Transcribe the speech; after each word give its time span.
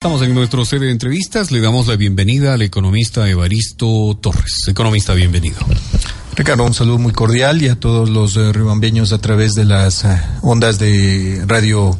Estamos 0.00 0.22
en 0.22 0.32
nuestro 0.32 0.64
sede 0.64 0.86
de 0.86 0.92
entrevistas. 0.92 1.50
Le 1.50 1.60
damos 1.60 1.88
la 1.88 1.96
bienvenida 1.96 2.54
al 2.54 2.62
economista 2.62 3.28
Evaristo 3.28 4.16
Torres. 4.20 4.68
Economista, 4.68 5.12
bienvenido. 5.12 5.56
Ricardo, 6.36 6.62
un 6.62 6.72
saludo 6.72 6.98
muy 6.98 7.10
cordial 7.10 7.60
y 7.60 7.68
a 7.68 7.74
todos 7.74 8.08
los 8.08 8.36
eh, 8.36 8.52
ribambeños 8.52 9.12
a 9.12 9.18
través 9.18 9.54
de 9.54 9.64
las 9.64 10.04
eh, 10.04 10.22
ondas 10.42 10.78
de 10.78 11.42
Radio 11.48 11.98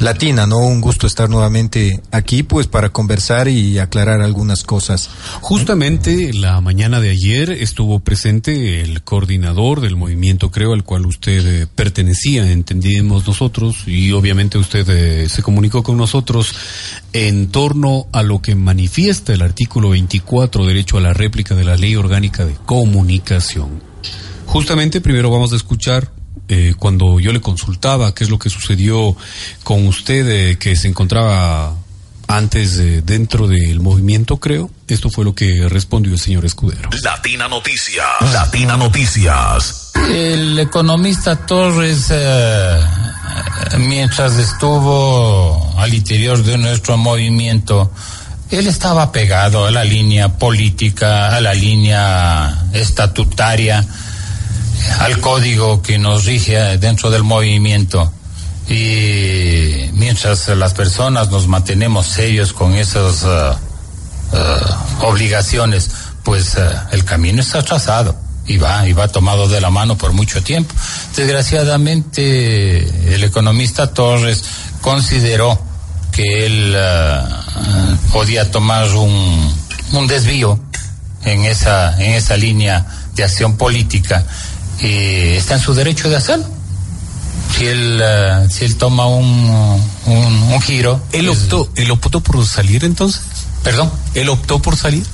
Latina, 0.00 0.46
¿no? 0.46 0.58
Un 0.58 0.80
gusto 0.80 1.06
estar 1.06 1.28
nuevamente 1.28 2.00
aquí, 2.12 2.44
pues, 2.44 2.68
para 2.68 2.90
conversar 2.90 3.48
y 3.48 3.78
aclarar 3.78 4.20
algunas 4.20 4.62
cosas. 4.62 5.10
Justamente 5.40 6.32
la 6.32 6.60
mañana 6.60 7.00
de 7.00 7.10
ayer 7.10 7.50
estuvo 7.50 7.98
presente 7.98 8.80
el 8.80 9.02
coordinador 9.02 9.80
del 9.80 9.96
movimiento, 9.96 10.50
creo, 10.50 10.72
al 10.72 10.84
cual 10.84 11.06
usted 11.06 11.62
eh, 11.62 11.66
pertenecía, 11.66 12.50
entendimos 12.50 13.26
nosotros, 13.26 13.88
y 13.88 14.12
obviamente 14.12 14.56
usted 14.58 14.88
eh, 14.88 15.28
se 15.28 15.42
comunicó 15.42 15.82
con 15.82 15.96
nosotros 15.96 16.54
en 17.12 17.48
torno 17.48 18.06
a 18.12 18.22
lo 18.22 18.40
que 18.40 18.54
manifiesta 18.54 19.32
el 19.32 19.42
artículo 19.42 19.90
24, 19.90 20.64
derecho 20.64 20.98
a 20.98 21.00
la 21.00 21.12
réplica 21.12 21.54
de 21.54 21.64
la 21.64 21.76
Ley 21.76 21.96
Orgánica 21.96 22.44
de 22.44 22.54
Comunicación. 22.66 23.82
Justamente 24.46 25.00
primero 25.00 25.30
vamos 25.30 25.52
a 25.52 25.56
escuchar 25.56 26.10
eh, 26.48 26.74
cuando 26.78 27.20
yo 27.20 27.32
le 27.32 27.40
consultaba 27.40 28.14
qué 28.14 28.24
es 28.24 28.30
lo 28.30 28.38
que 28.38 28.50
sucedió 28.50 29.16
con 29.64 29.86
usted, 29.86 30.28
eh, 30.28 30.58
que 30.58 30.76
se 30.76 30.88
encontraba 30.88 31.74
antes 32.28 32.76
eh, 32.78 33.02
dentro 33.04 33.48
del 33.48 33.80
movimiento, 33.80 34.36
creo, 34.36 34.70
esto 34.86 35.08
fue 35.10 35.24
lo 35.24 35.34
que 35.34 35.66
respondió 35.68 36.12
el 36.12 36.20
señor 36.20 36.44
Escudero. 36.44 36.90
Latina 37.02 37.48
Noticias. 37.48 38.06
Latina 38.32 38.76
Noticias. 38.76 39.92
El 40.10 40.58
economista 40.58 41.36
Torres, 41.46 42.08
eh, 42.10 42.80
mientras 43.78 44.36
estuvo 44.36 45.74
al 45.78 45.92
interior 45.92 46.42
de 46.44 46.58
nuestro 46.58 46.98
movimiento, 46.98 47.90
él 48.50 48.66
estaba 48.66 49.10
pegado 49.10 49.66
a 49.66 49.70
la 49.70 49.84
línea 49.84 50.28
política, 50.28 51.34
a 51.34 51.40
la 51.40 51.54
línea 51.54 52.66
estatutaria 52.74 53.84
al 55.00 55.20
código 55.20 55.82
que 55.82 55.98
nos 55.98 56.24
rige 56.24 56.78
dentro 56.78 57.10
del 57.10 57.24
movimiento. 57.24 58.12
Y 58.68 59.90
mientras 59.94 60.48
las 60.48 60.74
personas 60.74 61.30
nos 61.30 61.46
mantenemos 61.46 62.06
serios 62.06 62.52
con 62.52 62.74
esas 62.74 63.22
uh, 63.22 63.56
uh, 64.36 65.06
obligaciones, 65.06 65.90
pues 66.22 66.56
uh, 66.56 66.60
el 66.92 67.04
camino 67.04 67.40
está 67.40 67.62
trazado 67.62 68.14
y 68.46 68.58
va, 68.58 68.86
y 68.86 68.92
va 68.92 69.08
tomado 69.08 69.48
de 69.48 69.60
la 69.60 69.70
mano 69.70 69.96
por 69.96 70.12
mucho 70.12 70.42
tiempo. 70.42 70.74
Desgraciadamente, 71.16 73.14
el 73.14 73.24
economista 73.24 73.86
Torres 73.86 74.44
consideró 74.82 75.58
que 76.12 76.46
él 76.46 76.76
podía 78.12 78.50
tomar 78.50 78.88
un, 78.94 79.54
un 79.92 80.06
desvío 80.06 80.58
en 81.24 81.44
esa, 81.44 82.02
en 82.02 82.12
esa 82.12 82.36
línea 82.36 82.84
de 83.14 83.24
acción 83.24 83.56
política 83.56 84.24
eh, 84.80 85.36
está 85.36 85.54
en 85.54 85.60
su 85.60 85.74
derecho 85.74 86.08
de 86.08 86.16
hacerlo. 86.16 86.46
Si 87.56 87.66
él, 87.66 88.00
uh, 88.00 88.48
si 88.50 88.64
él 88.64 88.76
toma 88.76 89.06
un, 89.06 89.82
un, 90.06 90.42
un 90.52 90.60
giro. 90.62 91.00
¿Él 91.12 91.28
optó, 91.28 91.68
¿Él 91.74 91.90
optó 91.90 92.20
por 92.20 92.44
salir 92.46 92.84
entonces? 92.84 93.22
¿Perdón? 93.64 93.90
¿Él 94.14 94.28
optó 94.28 94.60
por 94.60 94.76
salir? 94.76 95.04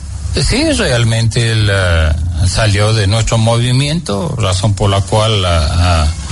Sí, 0.43 0.73
realmente 0.73 1.53
él 1.53 1.71
uh, 1.71 2.47
salió 2.49 2.93
de 2.93 3.07
nuestro 3.07 3.39
movimiento, 3.39 4.35
razón 4.37 4.75
por 4.75 4.91
la 4.91 5.01
cual 5.01 5.45
uh, 5.45 6.24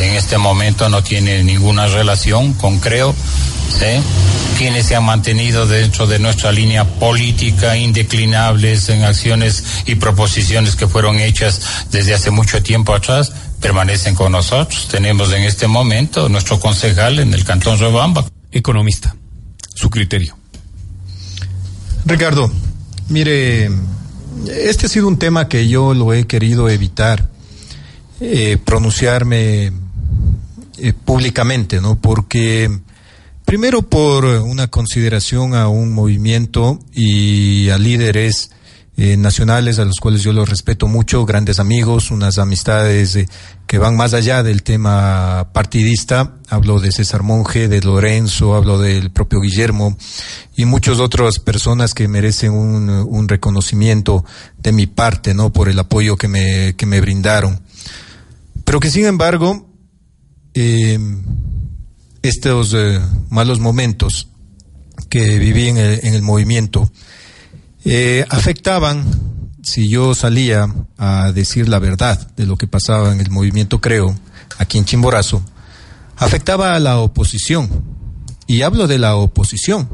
en 0.00 0.14
este 0.14 0.38
momento 0.38 0.88
no 0.88 1.02
tiene 1.02 1.42
ninguna 1.44 1.86
relación 1.86 2.54
con 2.54 2.78
Creo. 2.78 3.14
¿sí? 3.70 4.02
quienes 4.58 4.86
se 4.86 4.96
han 4.96 5.04
mantenido 5.04 5.66
dentro 5.66 6.08
de 6.08 6.18
nuestra 6.18 6.50
línea 6.50 6.84
política, 6.84 7.76
indeclinables 7.76 8.88
en 8.88 9.04
acciones 9.04 9.62
y 9.86 9.94
proposiciones 9.94 10.74
que 10.74 10.88
fueron 10.88 11.20
hechas 11.20 11.60
desde 11.92 12.12
hace 12.12 12.32
mucho 12.32 12.60
tiempo 12.60 12.92
atrás, 12.92 13.32
permanecen 13.60 14.16
con 14.16 14.32
nosotros. 14.32 14.88
Tenemos 14.90 15.32
en 15.32 15.44
este 15.44 15.68
momento 15.68 16.28
nuestro 16.28 16.58
concejal 16.58 17.20
en 17.20 17.32
el 17.34 17.44
Cantón 17.44 17.78
Robamba. 17.78 18.24
Economista, 18.50 19.14
su 19.74 19.90
criterio. 19.90 20.36
Ricardo, 22.04 22.50
mire, 23.08 23.70
este 24.48 24.86
ha 24.86 24.88
sido 24.88 25.06
un 25.06 25.20
tema 25.20 25.46
que 25.46 25.68
yo 25.68 25.94
lo 25.94 26.12
he 26.12 26.26
querido 26.26 26.68
evitar, 26.68 27.28
eh, 28.20 28.58
pronunciarme 28.64 29.72
eh, 30.78 30.92
públicamente, 31.04 31.80
¿no? 31.80 32.00
Porque 32.00 32.70
Primero 33.48 33.80
por 33.80 34.26
una 34.26 34.66
consideración 34.66 35.54
a 35.54 35.68
un 35.68 35.94
movimiento 35.94 36.80
y 36.92 37.70
a 37.70 37.78
líderes 37.78 38.50
eh, 38.98 39.16
nacionales 39.16 39.78
a 39.78 39.86
los 39.86 39.96
cuales 40.02 40.22
yo 40.22 40.34
los 40.34 40.50
respeto 40.50 40.86
mucho, 40.86 41.24
grandes 41.24 41.58
amigos, 41.58 42.10
unas 42.10 42.36
amistades 42.36 43.16
eh, 43.16 43.26
que 43.66 43.78
van 43.78 43.96
más 43.96 44.12
allá 44.12 44.42
del 44.42 44.62
tema 44.62 45.48
partidista. 45.54 46.34
Hablo 46.50 46.78
de 46.78 46.92
César 46.92 47.22
Monge, 47.22 47.68
de 47.68 47.80
Lorenzo, 47.80 48.54
hablo 48.54 48.78
del 48.78 49.10
propio 49.12 49.40
Guillermo 49.40 49.96
y 50.54 50.66
muchas 50.66 51.00
otras 51.00 51.38
personas 51.38 51.94
que 51.94 52.06
merecen 52.06 52.52
un, 52.52 52.90
un 52.90 53.28
reconocimiento 53.28 54.26
de 54.58 54.72
mi 54.72 54.86
parte, 54.86 55.32
¿no? 55.32 55.54
Por 55.54 55.70
el 55.70 55.78
apoyo 55.78 56.18
que 56.18 56.28
me, 56.28 56.76
que 56.76 56.84
me 56.84 57.00
brindaron. 57.00 57.62
Pero 58.68 58.80
que 58.80 58.90
sin 58.90 59.06
embargo, 59.06 59.66
eh, 60.52 60.98
estos 62.20 62.74
eh, 62.74 63.00
malos 63.30 63.60
momentos 63.60 64.28
que 65.08 65.38
viví 65.38 65.68
en 65.68 65.78
el, 65.78 66.00
en 66.02 66.12
el 66.12 66.20
movimiento 66.20 66.92
eh, 67.86 68.26
afectaban, 68.28 69.06
si 69.62 69.88
yo 69.88 70.14
salía 70.14 70.68
a 70.98 71.32
decir 71.32 71.66
la 71.66 71.78
verdad 71.78 72.30
de 72.36 72.44
lo 72.44 72.56
que 72.56 72.66
pasaba 72.66 73.10
en 73.10 73.20
el 73.20 73.30
movimiento 73.30 73.80
Creo, 73.80 74.14
aquí 74.58 74.76
en 74.76 74.84
Chimborazo, 74.84 75.42
afectaba 76.18 76.74
a 76.74 76.78
la 76.78 76.98
oposición. 76.98 77.70
Y 78.46 78.60
hablo 78.60 78.86
de 78.86 78.98
la 78.98 79.16
oposición, 79.16 79.88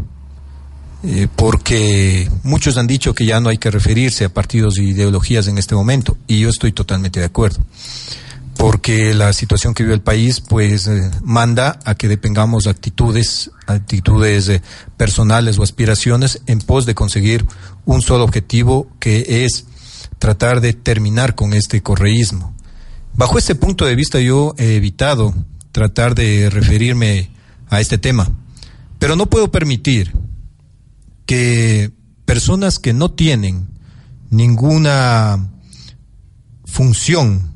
eh, 1.04 1.28
porque 1.36 2.28
muchos 2.42 2.76
han 2.76 2.88
dicho 2.88 3.14
que 3.14 3.24
ya 3.24 3.38
no 3.38 3.50
hay 3.50 3.58
que 3.58 3.70
referirse 3.70 4.24
a 4.24 4.34
partidos 4.34 4.78
e 4.78 4.82
ideologías 4.82 5.46
en 5.46 5.58
este 5.58 5.76
momento, 5.76 6.16
y 6.26 6.40
yo 6.40 6.48
estoy 6.48 6.72
totalmente 6.72 7.20
de 7.20 7.26
acuerdo 7.26 7.64
porque 8.56 9.14
la 9.14 9.32
situación 9.32 9.74
que 9.74 9.82
vive 9.82 9.94
el 9.94 10.02
país 10.02 10.40
pues 10.40 10.86
eh, 10.86 11.10
manda 11.22 11.78
a 11.84 11.94
que 11.94 12.08
depengamos 12.08 12.66
actitudes, 12.66 13.50
actitudes 13.66 14.48
eh, 14.48 14.62
personales 14.96 15.58
o 15.58 15.62
aspiraciones 15.62 16.42
en 16.46 16.60
pos 16.60 16.86
de 16.86 16.94
conseguir 16.94 17.46
un 17.84 18.02
solo 18.02 18.24
objetivo 18.24 18.88
que 19.00 19.44
es 19.44 19.66
tratar 20.18 20.60
de 20.60 20.72
terminar 20.72 21.34
con 21.34 21.52
este 21.52 21.82
correísmo. 21.82 22.54
Bajo 23.14 23.38
este 23.38 23.54
punto 23.54 23.84
de 23.84 23.94
vista 23.94 24.20
yo 24.20 24.54
he 24.58 24.76
evitado 24.76 25.34
tratar 25.72 26.14
de 26.14 26.50
referirme 26.50 27.30
a 27.68 27.80
este 27.80 27.98
tema, 27.98 28.30
pero 28.98 29.16
no 29.16 29.26
puedo 29.26 29.50
permitir 29.50 30.12
que 31.26 31.92
personas 32.24 32.78
que 32.78 32.92
no 32.92 33.10
tienen 33.10 33.68
ninguna 34.30 35.50
función 36.64 37.53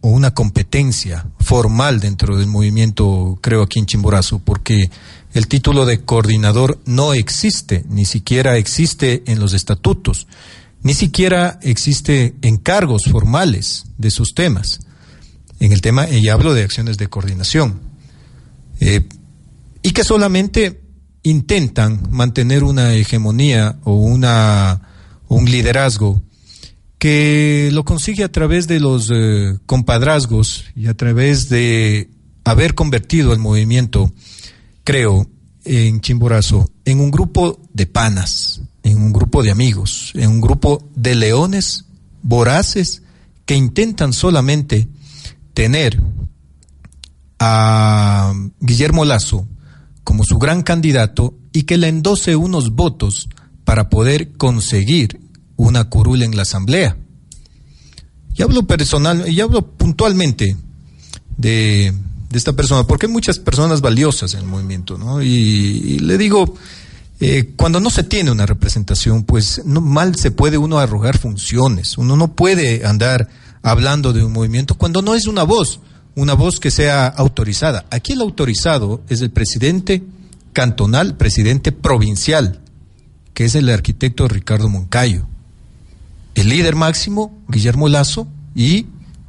o 0.00 0.08
una 0.08 0.32
competencia 0.32 1.26
formal 1.40 2.00
dentro 2.00 2.36
del 2.36 2.46
movimiento, 2.46 3.38
creo 3.40 3.62
aquí 3.62 3.78
en 3.78 3.86
Chimborazo, 3.86 4.38
porque 4.38 4.90
el 5.32 5.46
título 5.46 5.86
de 5.86 6.00
coordinador 6.00 6.80
no 6.86 7.12
existe, 7.12 7.84
ni 7.88 8.04
siquiera 8.04 8.56
existe 8.56 9.22
en 9.26 9.38
los 9.40 9.52
estatutos, 9.52 10.26
ni 10.82 10.94
siquiera 10.94 11.58
existe 11.62 12.34
en 12.42 12.56
cargos 12.56 13.04
formales 13.04 13.84
de 13.98 14.10
sus 14.10 14.34
temas. 14.34 14.80
En 15.58 15.72
el 15.72 15.82
tema, 15.82 16.08
y 16.08 16.28
hablo 16.28 16.54
de 16.54 16.64
acciones 16.64 16.96
de 16.96 17.08
coordinación, 17.08 17.80
eh, 18.80 19.06
y 19.82 19.90
que 19.90 20.04
solamente 20.04 20.80
intentan 21.22 22.08
mantener 22.10 22.64
una 22.64 22.94
hegemonía 22.94 23.76
o 23.84 23.94
una, 23.94 24.80
un 25.28 25.44
liderazgo 25.44 26.22
que 27.00 27.70
lo 27.72 27.84
consigue 27.84 28.24
a 28.24 28.30
través 28.30 28.68
de 28.68 28.78
los 28.78 29.10
eh, 29.10 29.58
compadrazgos 29.64 30.66
y 30.76 30.86
a 30.86 30.94
través 30.94 31.48
de 31.48 32.10
haber 32.44 32.74
convertido 32.74 33.32
el 33.32 33.38
movimiento, 33.38 34.12
creo, 34.84 35.26
en 35.64 36.02
Chimborazo 36.02 36.70
en 36.84 37.00
un 37.00 37.10
grupo 37.10 37.58
de 37.72 37.86
panas, 37.86 38.60
en 38.82 38.98
un 38.98 39.12
grupo 39.14 39.42
de 39.42 39.50
amigos, 39.50 40.12
en 40.14 40.30
un 40.30 40.40
grupo 40.42 40.90
de 40.94 41.14
leones 41.14 41.86
voraces 42.22 43.02
que 43.46 43.54
intentan 43.54 44.12
solamente 44.12 44.86
tener 45.54 46.02
a 47.38 48.34
Guillermo 48.60 49.06
Lazo 49.06 49.48
como 50.04 50.22
su 50.22 50.38
gran 50.38 50.62
candidato 50.62 51.34
y 51.52 51.62
que 51.62 51.78
le 51.78 51.88
endose 51.88 52.36
unos 52.36 52.74
votos 52.74 53.30
para 53.64 53.88
poder 53.88 54.32
conseguir 54.32 55.19
una 55.66 55.84
curul 55.84 56.22
en 56.22 56.36
la 56.36 56.42
asamblea. 56.42 56.96
Y 58.34 58.42
hablo 58.42 58.62
personal, 58.66 59.28
y 59.28 59.40
hablo 59.40 59.62
puntualmente 59.62 60.56
de, 61.36 61.92
esta 62.32 62.52
persona, 62.52 62.86
porque 62.86 63.06
hay 63.06 63.12
muchas 63.12 63.38
personas 63.38 63.80
valiosas 63.80 64.34
en 64.34 64.40
el 64.40 64.46
movimiento, 64.46 64.96
¿no? 64.96 65.20
Y, 65.20 65.98
le 65.98 66.16
digo, 66.16 66.54
eh, 67.18 67.52
cuando 67.56 67.80
no 67.80 67.90
se 67.90 68.04
tiene 68.04 68.30
una 68.30 68.46
representación, 68.46 69.24
pues 69.24 69.62
no 69.64 69.80
mal 69.80 70.14
se 70.14 70.30
puede 70.30 70.56
uno 70.56 70.78
arrogar 70.78 71.18
funciones. 71.18 71.98
Uno 71.98 72.16
no 72.16 72.34
puede 72.34 72.86
andar 72.86 73.28
hablando 73.62 74.12
de 74.12 74.24
un 74.24 74.32
movimiento 74.32 74.76
cuando 74.76 75.02
no 75.02 75.14
es 75.14 75.26
una 75.26 75.42
voz, 75.42 75.80
una 76.14 76.34
voz 76.34 76.60
que 76.60 76.70
sea 76.70 77.08
autorizada. 77.08 77.84
Aquí 77.90 78.12
el 78.12 78.20
autorizado 78.20 79.02
es 79.08 79.20
el 79.20 79.30
presidente 79.30 80.02
cantonal, 80.52 81.16
presidente 81.16 81.72
provincial, 81.72 82.60
que 83.34 83.44
es 83.44 83.54
el 83.54 83.68
arquitecto 83.68 84.28
Ricardo 84.28 84.68
Moncayo. 84.68 85.26
El 86.34 86.48
líder 86.48 86.76
máximo, 86.76 87.42
Guillermo 87.48 87.88
Lazo, 87.88 88.28
y 88.54 88.86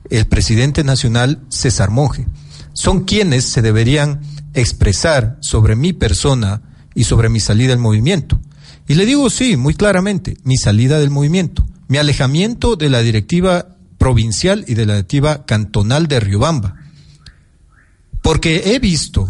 el 0.10 0.26
presidente 0.26 0.84
nacional, 0.84 1.42
César 1.50 1.90
Monge. 1.90 2.28
Son 2.74 3.06
quienes 3.06 3.46
se 3.46 3.62
deberían 3.62 4.22
expresar 4.54 5.38
sobre 5.42 5.76
mi 5.76 5.94
persona 5.94 6.62
y 6.94 7.06
sobre 7.06 7.30
mi 7.30 7.40
salida 7.40 7.70
del 7.70 7.80
movimiento. 7.80 8.40
Y 8.88 8.96
le 8.96 9.06
digo 9.06 9.30
sí, 9.30 9.58
muy 9.58 9.74
claramente, 9.74 10.38
mi 10.44 10.58
salida 10.58 11.00
del 11.00 11.10
movimiento, 11.10 11.66
mi 11.88 11.98
alejamiento 11.98 12.76
de 12.76 12.90
la 12.90 13.02
directiva 13.02 13.78
provincial 13.98 14.66
y 14.68 14.74
de 14.74 14.86
la 14.86 14.94
directiva 14.96 15.46
cantonal 15.46 16.08
de 16.08 16.20
Riobamba. 16.20 16.76
Porque 18.22 18.74
he 18.74 18.80
visto 18.80 19.30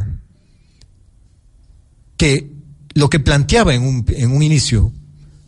que 2.17 2.51
lo 2.94 3.09
que 3.09 3.19
planteaba 3.19 3.74
en 3.74 3.83
un, 3.83 4.06
en 4.09 4.31
un 4.31 4.44
inicio 4.44 4.91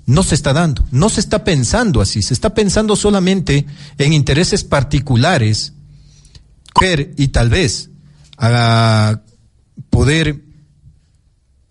no 0.06 0.24
se 0.24 0.36
está 0.36 0.54
dando, 0.54 0.86
no 0.92 1.10
se 1.10 1.20
está 1.20 1.44
pensando 1.44 2.02
así, 2.02 2.22
se 2.22 2.34
está 2.34 2.54
pensando 2.54 2.96
solamente 2.96 3.66
en 3.98 4.14
intereses 4.14 4.64
particulares 4.64 5.74
y 7.16 7.30
tal 7.30 7.50
vez 7.50 7.90
a 8.38 9.22
poder 9.90 10.44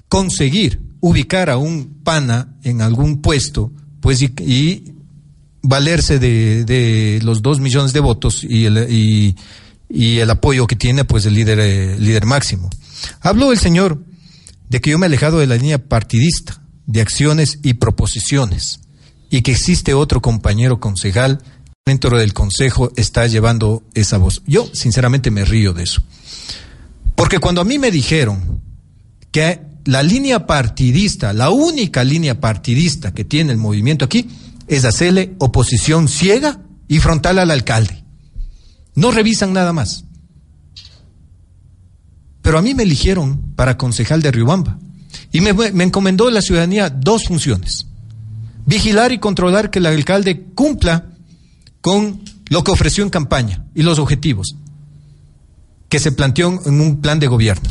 conseguir 0.08 0.81
ubicar 1.00 1.50
a 1.50 1.58
un 1.58 2.00
pana 2.02 2.56
en 2.62 2.81
algún 2.81 3.20
puesto, 3.20 3.73
pues 4.00 4.23
y 4.23 4.94
valerse 5.62 6.19
de, 6.19 7.20
los 7.23 7.43
dos 7.43 7.61
millones 7.61 7.93
de 7.93 8.00
votos 8.00 8.44
y 8.44 8.64
el, 8.64 8.87
y, 8.90 10.19
el 10.19 10.31
apoyo 10.31 10.67
que 10.67 10.76
tiene 10.76 11.05
pues 11.05 11.26
el 11.26 11.34
líder, 11.34 11.58
eh, 11.61 11.99
líder 11.99 12.25
máximo. 12.25 12.70
Habló 13.20 13.52
el 13.52 13.58
señor 13.58 14.02
de 14.69 14.81
que 14.81 14.90
yo 14.90 14.99
me 14.99 15.06
he 15.06 15.08
alejado 15.08 15.38
de 15.38 15.46
la 15.46 15.56
línea 15.56 15.79
partidista, 15.79 16.62
de 16.87 17.00
acciones 17.00 17.58
y 17.62 17.75
proposiciones, 17.75 18.81
y 19.31 19.43
que 19.43 19.52
existe 19.52 19.94
otro 19.94 20.20
compañero 20.20 20.81
concejal 20.81 21.43
dentro 21.84 22.19
del 22.19 22.32
consejo 22.32 22.93
está 22.96 23.26
llevando 23.26 23.82
esa 23.94 24.19
voz. 24.19 24.43
Yo 24.46 24.69
sinceramente 24.73 25.31
me 25.31 25.44
río 25.44 25.73
de 25.73 25.84
eso. 25.84 26.02
Porque 27.14 27.38
cuando 27.38 27.61
a 27.61 27.64
mí 27.64 27.79
me 27.79 27.90
dijeron 27.90 28.61
que 29.31 29.61
la 29.84 30.02
línea 30.02 30.46
partidista, 30.46 31.32
la 31.32 31.50
única 31.50 32.05
línea 32.05 32.40
partidista 32.40 33.12
que 33.12 33.25
tiene 33.25 33.52
el 33.52 33.58
movimiento 33.58 34.05
aquí, 34.05 34.29
es 34.69 34.84
hacerle 34.84 35.34
oposición 35.38 36.08
ciega 36.08 36.61
y 36.88 36.99
frontal 36.99 37.38
al 37.38 37.50
alcalde. 37.50 38.05
No 38.94 39.11
revisan 39.11 39.52
nada 39.52 39.73
más. 39.73 40.05
Pero 42.43 42.58
a 42.58 42.62
mí 42.62 42.75
me 42.75 42.82
eligieron 42.82 43.55
para 43.55 43.79
concejal 43.79 44.23
de 44.23 44.31
Riobamba 44.31 44.79
y 45.32 45.40
me, 45.40 45.52
me 45.52 45.84
encomendó 45.84 46.31
la 46.31 46.43
ciudadanía 46.43 46.90
dos 46.90 47.25
funciones. 47.25 47.87
Vigilar 48.67 49.12
y 49.12 49.19
controlar 49.19 49.70
que 49.70 49.79
el 49.81 49.87
alcalde 49.87 50.44
cumpla 50.55 51.06
con 51.81 52.23
lo 52.49 52.62
que 52.62 52.70
ofreció 52.70 53.02
en 53.02 53.11
campaña 53.11 53.64
y 53.75 53.82
los 53.82 53.99
objetivos 53.99 54.55
que 55.88 55.99
se 55.99 56.12
planteó 56.12 56.61
en 56.64 56.81
un 56.81 57.00
plan 57.00 57.19
de 57.19 57.26
gobierno. 57.26 57.69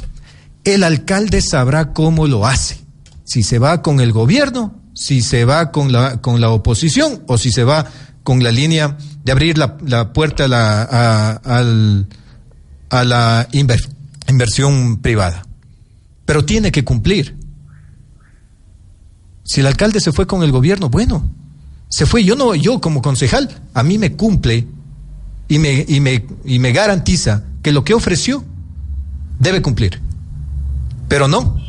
El 0.63 0.83
alcalde 0.83 1.41
sabrá 1.41 1.93
cómo 1.93 2.27
lo 2.27 2.45
hace. 2.45 2.79
Si 3.23 3.41
se 3.41 3.57
va 3.57 3.81
con 3.81 3.99
el 3.99 4.11
gobierno 4.11 4.81
si 4.93 5.21
se 5.21 5.45
va 5.45 5.71
con 5.71 5.91
la, 5.91 6.21
con 6.21 6.41
la 6.41 6.49
oposición 6.49 7.23
o 7.27 7.37
si 7.37 7.51
se 7.51 7.63
va 7.63 7.85
con 8.23 8.43
la 8.43 8.51
línea 8.51 8.97
de 9.23 9.31
abrir 9.31 9.57
la, 9.57 9.77
la 9.85 10.13
puerta 10.13 10.45
a 10.45 10.47
la, 10.47 10.83
a, 10.83 11.63
a 12.89 13.03
la 13.03 13.47
inversión 14.27 14.97
privada. 14.97 15.45
Pero 16.25 16.45
tiene 16.45 16.71
que 16.71 16.83
cumplir. 16.83 17.35
Si 19.51 19.59
el 19.59 19.67
alcalde 19.67 19.99
se 19.99 20.13
fue 20.13 20.27
con 20.27 20.43
el 20.43 20.51
gobierno, 20.53 20.89
bueno, 20.89 21.29
se 21.89 22.05
fue. 22.05 22.23
Yo 22.23 22.37
no, 22.37 22.55
yo 22.55 22.79
como 22.79 23.01
concejal, 23.01 23.49
a 23.73 23.83
mí 23.83 23.97
me 23.97 24.13
cumple 24.13 24.65
y 25.49 25.59
me, 25.59 25.85
y 25.85 25.99
me, 25.99 26.25
y 26.45 26.57
me 26.59 26.71
garantiza 26.71 27.43
que 27.61 27.73
lo 27.73 27.83
que 27.83 27.93
ofreció 27.93 28.45
debe 29.39 29.61
cumplir. 29.61 29.99
Pero 31.09 31.27
no, 31.27 31.59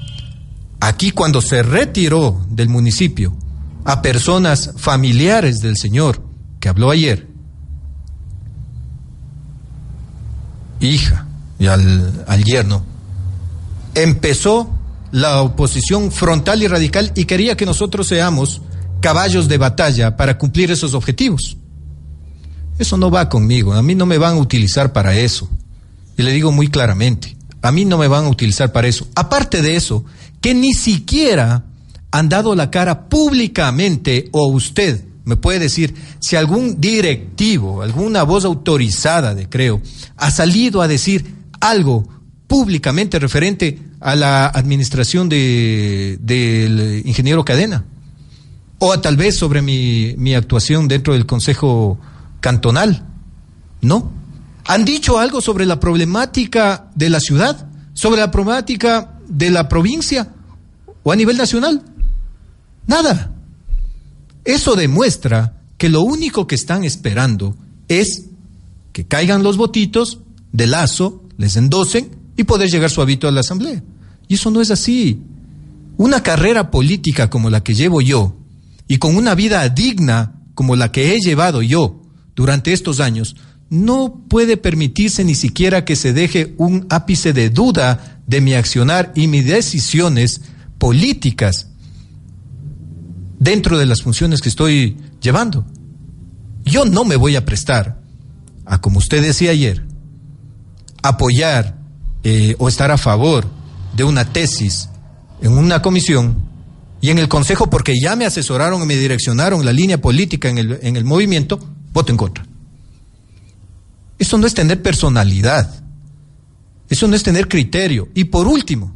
Aquí 0.78 1.10
cuando 1.10 1.40
se 1.40 1.64
retiró 1.64 2.44
del 2.48 2.68
municipio 2.68 3.32
a 3.84 4.00
personas 4.00 4.72
familiares 4.76 5.60
del 5.60 5.76
señor 5.76 6.20
que 6.58 6.68
habló 6.68 6.90
ayer, 6.90 7.28
hija 10.80 11.26
y 11.58 11.66
al, 11.66 12.24
al 12.28 12.44
yerno, 12.44 12.84
empezó 13.94 14.70
la 15.12 15.42
oposición 15.42 16.10
frontal 16.10 16.62
y 16.62 16.66
radical 16.66 17.12
y 17.14 17.26
quería 17.26 17.56
que 17.56 17.66
nosotros 17.66 18.08
seamos 18.08 18.62
caballos 19.00 19.46
de 19.46 19.58
batalla 19.58 20.16
para 20.16 20.38
cumplir 20.38 20.70
esos 20.70 20.94
objetivos. 20.94 21.56
Eso 22.78 22.96
no 22.96 23.10
va 23.10 23.28
conmigo, 23.28 23.74
a 23.74 23.82
mí 23.82 23.94
no 23.94 24.06
me 24.06 24.18
van 24.18 24.36
a 24.36 24.40
utilizar 24.40 24.92
para 24.92 25.16
eso. 25.16 25.48
Y 26.16 26.22
le 26.22 26.32
digo 26.32 26.50
muy 26.50 26.68
claramente, 26.68 27.36
a 27.60 27.70
mí 27.70 27.84
no 27.84 27.98
me 27.98 28.08
van 28.08 28.24
a 28.24 28.28
utilizar 28.28 28.72
para 28.72 28.88
eso. 28.88 29.06
Aparte 29.14 29.62
de 29.62 29.76
eso, 29.76 30.04
que 30.40 30.54
ni 30.54 30.72
siquiera 30.72 31.64
han 32.10 32.28
dado 32.28 32.54
la 32.54 32.70
cara 32.70 33.08
públicamente, 33.08 34.28
o 34.32 34.48
usted 34.48 35.04
me 35.24 35.36
puede 35.36 35.60
decir, 35.60 35.94
si 36.20 36.36
algún 36.36 36.80
directivo, 36.80 37.82
alguna 37.82 38.22
voz 38.24 38.44
autorizada 38.44 39.34
de 39.34 39.48
Creo, 39.48 39.80
ha 40.16 40.30
salido 40.30 40.82
a 40.82 40.88
decir 40.88 41.34
algo 41.60 42.08
públicamente 42.48 43.18
referente 43.18 43.78
a 44.02 44.16
la 44.16 44.46
administración 44.46 45.28
del 45.28 46.18
de, 46.20 47.02
ingeniero 47.04 47.44
Cadena, 47.44 47.84
o 48.78 48.98
tal 49.00 49.16
vez 49.16 49.36
sobre 49.36 49.62
mi, 49.62 50.14
mi 50.18 50.34
actuación 50.34 50.88
dentro 50.88 51.14
del 51.14 51.26
Consejo 51.26 51.98
Cantonal. 52.40 53.06
No. 53.80 54.10
¿Han 54.66 54.84
dicho 54.84 55.18
algo 55.18 55.40
sobre 55.40 55.66
la 55.66 55.78
problemática 55.78 56.90
de 56.94 57.10
la 57.10 57.20
ciudad? 57.20 57.68
¿Sobre 57.94 58.20
la 58.20 58.30
problemática 58.30 59.18
de 59.28 59.50
la 59.50 59.68
provincia 59.68 60.32
o 61.02 61.12
a 61.12 61.16
nivel 61.16 61.36
nacional? 61.36 61.82
Nada. 62.86 63.32
Eso 64.44 64.74
demuestra 64.74 65.60
que 65.78 65.88
lo 65.88 66.02
único 66.02 66.46
que 66.46 66.54
están 66.54 66.84
esperando 66.84 67.56
es 67.88 68.26
que 68.92 69.06
caigan 69.06 69.42
los 69.42 69.56
votitos 69.56 70.20
de 70.52 70.66
lazo, 70.66 71.22
les 71.38 71.56
endosen 71.56 72.10
y 72.36 72.44
poder 72.44 72.68
llegar 72.68 72.90
suavito 72.90 73.28
a 73.28 73.30
la 73.30 73.40
asamblea. 73.40 73.82
Y 74.32 74.36
eso 74.36 74.50
no 74.50 74.62
es 74.62 74.70
así. 74.70 75.20
Una 75.98 76.22
carrera 76.22 76.70
política 76.70 77.28
como 77.28 77.50
la 77.50 77.62
que 77.62 77.74
llevo 77.74 78.00
yo 78.00 78.34
y 78.88 78.96
con 78.96 79.14
una 79.14 79.34
vida 79.34 79.68
digna 79.68 80.40
como 80.54 80.74
la 80.74 80.90
que 80.90 81.12
he 81.12 81.18
llevado 81.18 81.60
yo 81.60 82.00
durante 82.34 82.72
estos 82.72 83.00
años, 83.00 83.36
no 83.68 84.24
puede 84.30 84.56
permitirse 84.56 85.22
ni 85.22 85.34
siquiera 85.34 85.84
que 85.84 85.96
se 85.96 86.14
deje 86.14 86.54
un 86.56 86.86
ápice 86.88 87.34
de 87.34 87.50
duda 87.50 88.22
de 88.26 88.40
mi 88.40 88.54
accionar 88.54 89.12
y 89.14 89.26
mis 89.26 89.44
decisiones 89.44 90.40
políticas 90.78 91.68
dentro 93.38 93.76
de 93.76 93.84
las 93.84 94.00
funciones 94.00 94.40
que 94.40 94.48
estoy 94.48 94.96
llevando. 95.20 95.66
Yo 96.64 96.86
no 96.86 97.04
me 97.04 97.16
voy 97.16 97.36
a 97.36 97.44
prestar 97.44 98.00
a, 98.64 98.80
como 98.80 98.96
usted 98.96 99.20
decía 99.20 99.50
ayer, 99.50 99.84
apoyar 101.02 101.76
eh, 102.24 102.56
o 102.58 102.70
estar 102.70 102.90
a 102.90 102.96
favor 102.96 103.60
de 103.94 104.04
una 104.04 104.32
tesis 104.32 104.88
en 105.40 105.52
una 105.52 105.82
comisión 105.82 106.36
y 107.00 107.10
en 107.10 107.18
el 107.18 107.28
Consejo, 107.28 107.68
porque 107.68 107.94
ya 108.00 108.14
me 108.14 108.24
asesoraron 108.24 108.82
y 108.82 108.86
me 108.86 108.96
direccionaron 108.96 109.64
la 109.64 109.72
línea 109.72 110.00
política 110.00 110.48
en 110.48 110.58
el, 110.58 110.78
en 110.82 110.96
el 110.96 111.04
movimiento, 111.04 111.58
voto 111.92 112.12
en 112.12 112.16
contra. 112.16 112.46
Eso 114.18 114.38
no 114.38 114.46
es 114.46 114.54
tener 114.54 114.80
personalidad. 114.82 115.82
Eso 116.88 117.08
no 117.08 117.16
es 117.16 117.24
tener 117.24 117.48
criterio. 117.48 118.08
Y 118.14 118.24
por 118.24 118.46
último, 118.46 118.94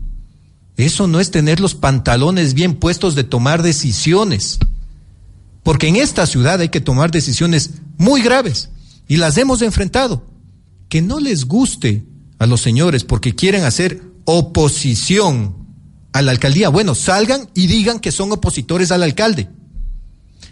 Eso 0.77 1.07
no 1.07 1.21
es 1.21 1.31
tener 1.31 1.59
los 1.59 1.75
pantalones 1.75 2.53
bien 2.53 2.75
puestos 2.75 3.15
de 3.15 3.25
tomar 3.25 3.63
decisiones. 3.63 4.59
Porque 5.63 5.89
en 5.89 5.97
esta 5.97 6.27
ciudad 6.27 6.61
hay 6.61 6.69
que 6.69 6.83
tomar 6.83 7.11
decisiones 7.11 7.71
muy 7.97 8.21
graves 8.21 8.69
y 9.09 9.17
las 9.17 9.39
hemos 9.39 9.63
enfrentado. 9.63 10.27
Que 10.91 11.01
no 11.01 11.19
les 11.19 11.47
guste 11.47 12.05
a 12.39 12.47
los 12.47 12.61
señores 12.61 13.05
porque 13.05 13.35
quieren 13.35 13.65
hacer 13.65 14.03
oposición 14.27 15.57
a 16.13 16.21
la 16.21 16.33
alcaldía. 16.33 16.69
Bueno, 16.69 16.95
salgan 16.95 17.49
y 17.55 17.67
digan 17.67 18.01
que 18.01 18.13
son 18.13 18.31
opositores 18.33 18.91
al 18.93 19.03
alcalde. 19.03 19.49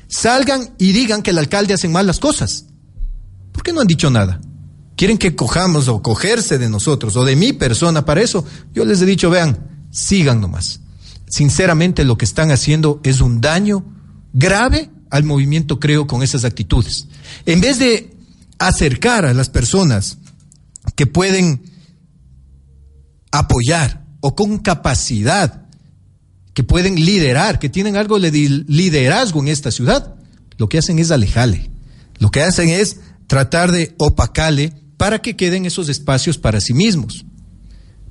Salgan 0.09 0.75
y 0.79 0.93
digan 0.93 1.23
que 1.23 1.31
el 1.31 1.39
alcalde 1.39 1.75
hace 1.75 1.89
mal 1.89 2.07
las 2.07 2.19
cosas. 2.19 2.67
¿Por 3.53 3.63
qué 3.63 3.73
no 3.73 3.81
han 3.81 3.87
dicho 3.87 4.11
nada? 4.11 4.41
Quieren 4.97 5.19
que 5.19 5.35
cojamos 5.35 5.89
o 5.89 6.03
cogerse 6.03 6.59
de 6.59 6.69
nosotros 6.69 7.17
o 7.17 7.25
de 7.25 7.37
mi 7.37 7.53
persona 7.53 8.05
para 8.05 8.23
eso. 8.23 8.45
Yo 8.73 8.85
les 8.85 9.03
he 9.03 9.07
dicho, 9.07 9.29
vean, 9.29 9.87
sigan 9.91 10.41
nomás. 10.41 10.81
Sinceramente 11.29 12.05
lo 12.05 12.17
que 12.17 12.25
están 12.25 12.53
haciendo 12.53 13.01
es 13.03 13.21
un 13.21 13.41
daño 13.41 13.85
grave 14.33 14.91
al 15.11 15.25
movimiento 15.25 15.81
creo 15.81 16.07
con 16.07 16.23
esas 16.23 16.45
actitudes. 16.45 17.09
En 17.47 17.61
vez 17.61 17.79
de 17.79 18.17
acercar 18.59 19.25
a 19.25 19.35
las 19.35 19.49
personas 19.49 20.19
que 20.95 21.07
pueden 21.07 21.63
apoyar 23.39 24.05
o 24.21 24.35
con 24.37 24.59
capacidad, 24.59 25.67
que 26.55 26.63
pueden 26.63 26.95
liderar, 26.95 27.59
que 27.59 27.69
tienen 27.69 27.97
algo 27.97 28.21
de 28.21 28.31
liderazgo 28.31 29.41
en 29.41 29.49
esta 29.49 29.73
ciudad, 29.73 30.15
lo 30.57 30.69
que 30.69 30.79
hacen 30.79 31.01
es 31.01 31.11
alejarle. 31.11 31.69
Lo 32.19 32.31
que 32.31 32.43
hacen 32.43 32.69
es 32.69 33.01
tratar 33.27 33.73
de 33.73 33.93
opacarle 33.99 34.73
para 34.97 35.21
que 35.21 35.35
queden 35.35 35.67
esos 35.67 35.89
espacios 35.89 36.39
para 36.39 36.61
sí 36.61 36.75
mismos. 36.75 37.25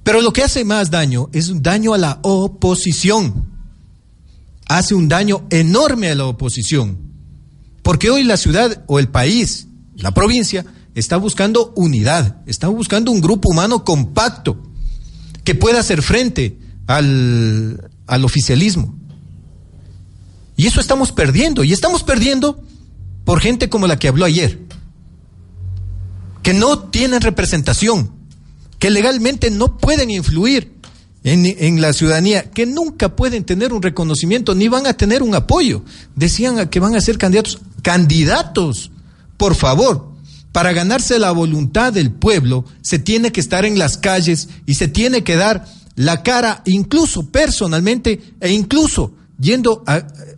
Pero 0.04 0.22
lo 0.22 0.34
que 0.34 0.44
hace 0.44 0.66
más 0.66 0.92
daño 0.92 1.30
es 1.32 1.48
un 1.48 1.64
daño 1.64 1.94
a 1.94 1.98
la 1.98 2.20
oposición. 2.22 3.50
Hace 4.68 4.94
un 4.94 5.08
daño 5.08 5.48
enorme 5.50 6.10
a 6.10 6.16
la 6.16 6.26
oposición. 6.26 6.98
Porque 7.82 8.10
hoy 8.10 8.24
la 8.24 8.36
ciudad 8.36 8.84
o 8.88 9.00
el 9.00 9.08
país, 9.08 9.68
la 9.96 10.14
provincia, 10.14 10.66
está 10.96 11.16
buscando 11.16 11.72
unidad, 11.78 12.42
está 12.46 12.68
buscando 12.68 13.10
un 13.10 13.22
grupo 13.22 13.50
humano 13.50 13.86
compacto 13.86 14.73
que 15.44 15.56
pueda 15.56 15.80
hacer 15.80 16.02
frente 16.02 16.58
al, 16.88 17.90
al 18.08 18.26
oficialismo. 18.26 18.96
Y 20.56 20.68
eso 20.68 20.80
estamos 20.80 21.12
perdiendo. 21.12 21.64
Y 21.64 21.74
estamos 21.74 22.04
perdiendo 22.04 22.64
por 23.26 23.40
gente 23.40 23.70
como 23.70 23.88
la 23.88 23.98
que 23.98 24.08
habló 24.08 24.26
ayer, 24.26 24.60
que 26.42 26.54
no 26.54 26.80
tienen 26.80 27.22
representación, 27.22 28.12
que 28.80 28.90
legalmente 28.90 29.50
no 29.50 29.78
pueden 29.78 30.12
influir 30.12 30.74
en, 31.24 31.82
la 31.82 31.94
ciudadanía, 31.94 32.52
que 32.52 32.66
nunca 32.66 33.16
pueden 33.16 33.46
tener 33.46 33.72
un 33.72 33.82
reconocimiento 33.82 34.56
ni 34.56 34.68
van 34.68 34.88
a 34.88 34.94
tener 34.94 35.24
un 35.24 35.36
apoyo. 35.36 35.84
Decían 36.16 36.68
que 36.68 36.80
van 36.80 36.96
a 36.96 37.02
ser 37.02 37.18
candidatos. 37.18 37.60
Candidatos, 37.82 38.92
por 39.38 39.56
favor, 39.56 40.13
para 40.54 40.72
ganarse 40.72 41.20
la 41.20 41.32
voluntad 41.32 41.92
del 41.92 42.12
pueblo, 42.12 42.64
se 42.82 43.00
tiene 43.00 43.32
que 43.32 43.42
estar 43.42 43.66
en 43.66 43.78
las 43.78 43.98
calles 43.98 44.48
y 44.66 44.76
se 44.76 44.88
tiene 44.88 45.24
que 45.24 45.36
dar 45.36 45.66
la 45.96 46.24
cara, 46.24 46.62
incluso 46.66 47.30
personalmente, 47.32 48.36
e 48.40 48.52
incluso 48.52 49.16
yendo 49.40 49.84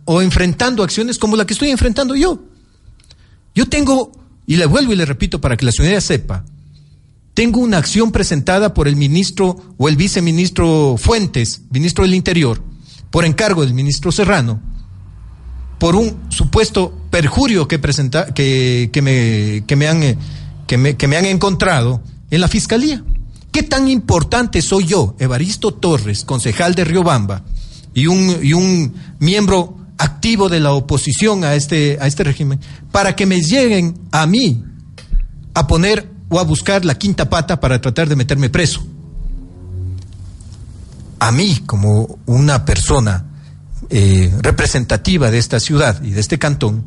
o 0.06 0.22
enfrentando 0.22 0.82
acciones 0.82 1.18
como 1.18 1.36
la 1.36 1.46
que 1.46 1.52
estoy 1.52 1.68
enfrentando 1.68 2.16
yo. 2.16 2.42
Yo 3.54 3.68
tengo, 3.68 4.10
y 4.46 4.56
le 4.56 4.64
vuelvo 4.64 4.94
y 4.94 4.96
le 4.96 5.04
repito 5.04 5.40
para 5.40 5.56
que 5.56 5.66
la 5.66 5.72
ciudadanía 5.72 6.00
sepa, 6.00 6.44
tengo 7.34 7.60
una 7.60 7.76
acción 7.76 8.10
presentada 8.10 8.72
por 8.72 8.88
el 8.88 8.96
ministro 8.96 9.74
o 9.76 9.88
el 9.90 9.96
viceministro 9.96 10.96
Fuentes, 10.96 11.60
ministro 11.70 12.04
del 12.04 12.14
Interior, 12.14 12.62
por 13.10 13.26
encargo 13.26 13.62
del 13.62 13.74
ministro 13.74 14.10
Serrano, 14.10 14.62
por 15.78 15.96
un 15.96 16.30
supuesto 16.30 16.92
perjurio 17.10 17.68
que, 17.68 17.78
presenta, 17.78 18.26
que, 18.26 18.90
que, 18.92 19.02
me, 19.02 19.64
que, 19.66 19.76
me 19.76 19.88
han, 19.88 20.02
eh, 20.02 20.18
que, 20.66 20.76
me, 20.76 20.96
que 20.96 21.08
me 21.08 21.16
han 21.16 21.26
encontrado 21.26 22.02
en 22.30 22.40
la 22.40 22.48
fiscalía. 22.48 23.02
¿Qué 23.52 23.62
tan 23.62 23.88
importante 23.88 24.60
soy 24.62 24.86
yo, 24.86 25.16
Evaristo 25.18 25.72
Torres, 25.72 26.24
concejal 26.24 26.74
de 26.74 26.84
Riobamba, 26.84 27.42
y 27.94 28.06
un, 28.06 28.38
y 28.42 28.52
un 28.52 28.94
miembro 29.18 29.78
activo 29.98 30.48
de 30.48 30.60
la 30.60 30.72
oposición 30.72 31.44
a 31.44 31.54
este, 31.54 31.96
a 32.00 32.06
este 32.06 32.24
régimen, 32.24 32.60
para 32.92 33.16
que 33.16 33.24
me 33.24 33.40
lleguen 33.40 33.98
a 34.12 34.26
mí 34.26 34.62
a 35.54 35.66
poner 35.66 36.10
o 36.28 36.38
a 36.38 36.44
buscar 36.44 36.84
la 36.84 36.98
quinta 36.98 37.30
pata 37.30 37.58
para 37.60 37.80
tratar 37.80 38.08
de 38.08 38.16
meterme 38.16 38.50
preso. 38.50 38.84
A 41.18 41.32
mí, 41.32 41.62
como 41.64 42.18
una 42.26 42.66
persona 42.66 43.25
eh, 43.90 44.32
representativa 44.40 45.30
de 45.30 45.38
esta 45.38 45.60
ciudad 45.60 46.02
y 46.02 46.10
de 46.10 46.20
este 46.20 46.38
cantón, 46.38 46.84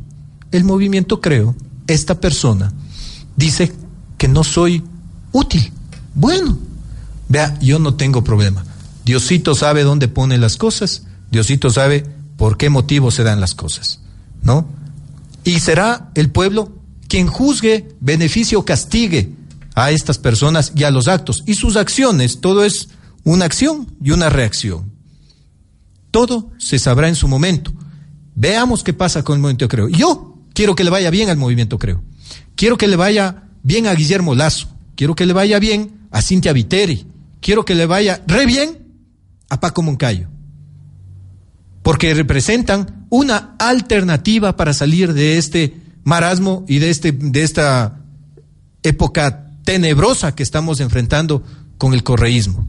el 0.52 0.64
movimiento 0.64 1.20
creo, 1.20 1.54
esta 1.86 2.20
persona, 2.20 2.72
dice 3.36 3.72
que 4.18 4.28
no 4.28 4.44
soy 4.44 4.82
útil. 5.32 5.72
Bueno, 6.14 6.58
vea, 7.28 7.58
yo 7.60 7.78
no 7.78 7.94
tengo 7.94 8.22
problema. 8.22 8.64
Diosito 9.04 9.54
sabe 9.54 9.82
dónde 9.82 10.08
pone 10.08 10.38
las 10.38 10.56
cosas, 10.56 11.04
Diosito 11.30 11.70
sabe 11.70 12.04
por 12.36 12.56
qué 12.56 12.70
motivo 12.70 13.10
se 13.10 13.22
dan 13.22 13.40
las 13.40 13.54
cosas, 13.54 14.00
¿no? 14.42 14.68
Y 15.44 15.60
será 15.60 16.10
el 16.14 16.30
pueblo 16.30 16.72
quien 17.08 17.26
juzgue, 17.26 17.88
beneficie 18.00 18.56
o 18.56 18.64
castigue 18.64 19.34
a 19.74 19.90
estas 19.90 20.18
personas 20.18 20.72
y 20.76 20.84
a 20.84 20.90
los 20.90 21.08
actos. 21.08 21.42
Y 21.46 21.54
sus 21.54 21.76
acciones, 21.76 22.40
todo 22.40 22.64
es 22.64 22.88
una 23.24 23.46
acción 23.46 23.88
y 24.02 24.10
una 24.10 24.28
reacción. 24.28 24.92
Todo 26.10 26.50
se 26.58 26.78
sabrá 26.78 27.08
en 27.08 27.14
su 27.14 27.28
momento. 27.28 27.72
Veamos 28.34 28.82
qué 28.82 28.92
pasa 28.92 29.22
con 29.22 29.36
el 29.36 29.40
movimiento 29.40 29.68
Creo. 29.68 29.88
Yo 29.88 30.38
quiero 30.54 30.74
que 30.74 30.84
le 30.84 30.90
vaya 30.90 31.10
bien 31.10 31.28
al 31.28 31.36
movimiento 31.36 31.78
Creo. 31.78 32.02
Quiero 32.56 32.76
que 32.76 32.88
le 32.88 32.96
vaya 32.96 33.44
bien 33.62 33.86
a 33.86 33.94
Guillermo 33.94 34.34
Lazo. 34.34 34.68
Quiero 34.96 35.14
que 35.14 35.26
le 35.26 35.32
vaya 35.32 35.58
bien 35.58 36.08
a 36.10 36.22
Cintia 36.22 36.52
Viteri. 36.52 37.06
Quiero 37.40 37.64
que 37.64 37.74
le 37.74 37.86
vaya 37.86 38.22
re 38.26 38.46
bien 38.46 38.86
a 39.48 39.60
Paco 39.60 39.82
Moncayo. 39.82 40.28
Porque 41.82 42.12
representan 42.14 43.06
una 43.10 43.56
alternativa 43.58 44.56
para 44.56 44.74
salir 44.74 45.12
de 45.12 45.38
este 45.38 45.76
marasmo 46.04 46.64
y 46.68 46.78
de, 46.78 46.90
este, 46.90 47.12
de 47.12 47.42
esta 47.42 48.00
época 48.82 49.50
tenebrosa 49.64 50.34
que 50.34 50.42
estamos 50.42 50.80
enfrentando 50.80 51.42
con 51.78 51.94
el 51.94 52.02
correísmo. 52.02 52.68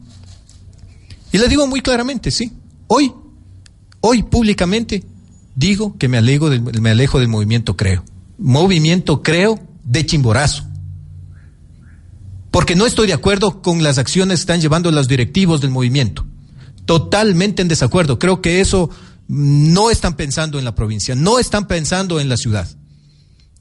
Y 1.32 1.38
le 1.38 1.48
digo 1.48 1.66
muy 1.66 1.80
claramente, 1.80 2.30
sí, 2.30 2.52
hoy, 2.86 3.12
hoy 4.02 4.22
públicamente 4.22 5.02
digo 5.56 5.96
que 5.96 6.08
me 6.08 6.20
me 6.20 6.90
alejo 6.90 7.18
del 7.18 7.28
movimiento 7.28 7.76
Creo. 7.76 8.04
Movimiento 8.36 9.22
Creo 9.22 9.58
de 9.84 10.04
Chimborazo. 10.04 10.66
Porque 12.50 12.76
no 12.76 12.84
estoy 12.84 13.06
de 13.06 13.14
acuerdo 13.14 13.62
con 13.62 13.82
las 13.82 13.96
acciones 13.96 14.40
que 14.40 14.42
están 14.42 14.60
llevando 14.60 14.90
los 14.90 15.08
directivos 15.08 15.62
del 15.62 15.70
movimiento. 15.70 16.26
Totalmente 16.84 17.62
en 17.62 17.68
desacuerdo. 17.68 18.18
Creo 18.18 18.42
que 18.42 18.60
eso 18.60 18.90
no 19.26 19.90
están 19.90 20.16
pensando 20.16 20.58
en 20.58 20.66
la 20.66 20.74
provincia, 20.74 21.14
no 21.14 21.38
están 21.38 21.66
pensando 21.66 22.20
en 22.20 22.28
la 22.28 22.36
ciudad 22.36 22.68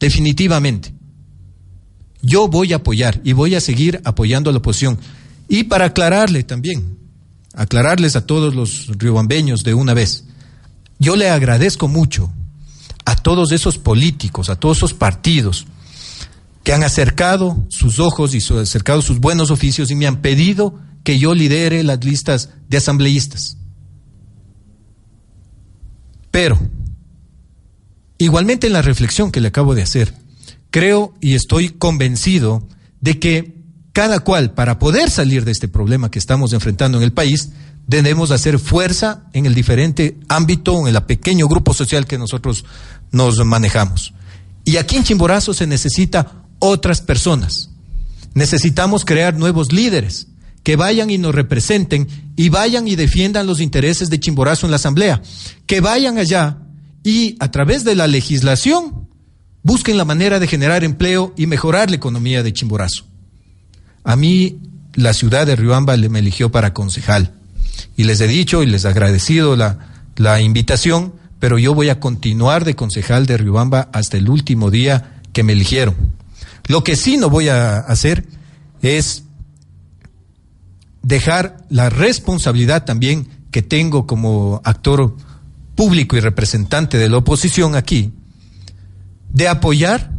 definitivamente. 0.01 0.93
Yo 2.21 2.49
voy 2.49 2.73
a 2.73 2.77
apoyar 2.77 3.21
y 3.23 3.31
voy 3.31 3.55
a 3.55 3.61
seguir 3.61 4.01
apoyando 4.03 4.49
a 4.49 4.53
la 4.53 4.59
oposición. 4.59 4.99
Y 5.47 5.63
para 5.63 5.85
aclararle 5.85 6.43
también, 6.43 6.97
aclararles 7.53 8.15
a 8.15 8.25
todos 8.25 8.53
los 8.53 8.87
riobambeños 8.97 9.63
de 9.63 9.73
una 9.73 9.93
vez, 9.93 10.25
yo 11.01 11.17
le 11.17 11.29
agradezco 11.29 11.89
mucho 11.89 12.31
a 13.03 13.17
todos 13.17 13.51
esos 13.51 13.77
políticos, 13.77 14.49
a 14.49 14.55
todos 14.55 14.77
esos 14.77 14.93
partidos 14.93 15.65
que 16.63 16.71
han 16.71 16.83
acercado 16.83 17.65
sus 17.67 17.99
ojos 17.99 18.33
y 18.33 18.37
acercado 18.37 19.01
sus 19.01 19.19
buenos 19.19 19.51
oficios 19.51 19.91
y 19.91 19.95
me 19.95 20.07
han 20.07 20.21
pedido 20.21 20.79
que 21.03 21.19
yo 21.19 21.35
lidere 21.35 21.83
las 21.83 22.05
listas 22.05 22.51
de 22.69 22.77
asambleístas. 22.77 23.57
Pero 26.29 26.57
Igualmente 28.21 28.67
en 28.67 28.73
la 28.73 28.83
reflexión 28.83 29.31
que 29.31 29.41
le 29.41 29.47
acabo 29.47 29.73
de 29.73 29.81
hacer, 29.81 30.13
creo 30.69 31.15
y 31.21 31.33
estoy 31.33 31.69
convencido 31.69 32.67
de 32.99 33.17
que 33.17 33.55
cada 33.93 34.19
cual, 34.19 34.53
para 34.53 34.77
poder 34.77 35.09
salir 35.09 35.43
de 35.43 35.49
este 35.49 35.67
problema 35.67 36.11
que 36.11 36.19
estamos 36.19 36.53
enfrentando 36.53 36.99
en 36.99 37.03
el 37.03 37.13
país, 37.13 37.49
debemos 37.87 38.31
hacer 38.31 38.59
fuerza 38.59 39.23
en 39.33 39.45
el 39.45 39.53
diferente 39.53 40.17
ámbito, 40.27 40.87
en 40.87 40.95
el 40.95 41.01
pequeño 41.03 41.47
grupo 41.47 41.73
social 41.73 42.05
que 42.05 42.17
nosotros 42.17 42.65
nos 43.11 43.43
manejamos. 43.45 44.13
Y 44.63 44.77
aquí 44.77 44.95
en 44.95 45.03
Chimborazo 45.03 45.53
se 45.53 45.67
necesita 45.67 46.43
otras 46.59 47.01
personas. 47.01 47.69
Necesitamos 48.33 49.03
crear 49.03 49.35
nuevos 49.35 49.71
líderes 49.71 50.27
que 50.63 50.75
vayan 50.75 51.09
y 51.09 51.17
nos 51.17 51.33
representen 51.33 52.07
y 52.35 52.49
vayan 52.49 52.87
y 52.87 52.95
defiendan 52.95 53.47
los 53.47 53.59
intereses 53.59 54.09
de 54.09 54.19
Chimborazo 54.19 54.67
en 54.67 54.71
la 54.71 54.77
Asamblea. 54.77 55.21
Que 55.65 55.81
vayan 55.81 56.17
allá 56.17 56.59
y 57.03 57.35
a 57.39 57.51
través 57.51 57.83
de 57.83 57.95
la 57.95 58.07
legislación 58.07 59.09
busquen 59.63 59.97
la 59.97 60.05
manera 60.05 60.39
de 60.39 60.47
generar 60.47 60.83
empleo 60.83 61.33
y 61.35 61.47
mejorar 61.47 61.89
la 61.89 61.95
economía 61.95 62.43
de 62.43 62.53
Chimborazo. 62.53 63.05
A 64.03 64.15
mí 64.15 64.59
la 64.93 65.13
ciudad 65.13 65.45
de 65.45 65.55
Riobamba 65.55 65.97
me 65.97 66.19
eligió 66.19 66.51
para 66.51 66.73
concejal. 66.73 67.33
Y 67.95 68.03
les 68.03 68.21
he 68.21 68.27
dicho 68.27 68.63
y 68.63 68.65
les 68.65 68.85
he 68.85 68.89
agradecido 68.89 69.55
la, 69.55 69.77
la 70.15 70.41
invitación, 70.41 71.13
pero 71.39 71.57
yo 71.57 71.73
voy 71.73 71.89
a 71.89 71.99
continuar 71.99 72.65
de 72.65 72.75
concejal 72.75 73.25
de 73.25 73.37
Riobamba 73.37 73.89
hasta 73.93 74.17
el 74.17 74.29
último 74.29 74.71
día 74.71 75.21
que 75.33 75.43
me 75.43 75.53
eligieron. 75.53 75.95
Lo 76.67 76.83
que 76.83 76.95
sí 76.95 77.17
no 77.17 77.29
voy 77.29 77.49
a 77.49 77.79
hacer 77.79 78.25
es 78.81 79.23
dejar 81.01 81.57
la 81.69 81.89
responsabilidad 81.89 82.85
también 82.85 83.27
que 83.51 83.61
tengo 83.61 84.07
como 84.07 84.61
actor 84.63 85.15
público 85.75 86.15
y 86.15 86.19
representante 86.19 86.97
de 86.97 87.09
la 87.09 87.17
oposición 87.17 87.75
aquí, 87.75 88.13
de 89.33 89.47
apoyar 89.47 90.11